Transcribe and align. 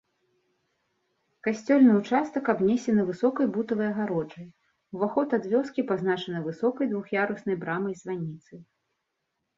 Касцёльны 1.47 1.91
ўчастак 1.99 2.49
абнесены 2.53 3.05
высокай 3.11 3.45
бутавай 3.57 3.87
агароджай, 3.93 4.47
уваход 4.97 5.27
ад 5.39 5.45
вёскі 5.53 5.81
пазначаны 5.93 6.39
высокай 6.49 6.85
двух'яруснай 6.95 7.55
брамай-званіцай. 7.67 8.59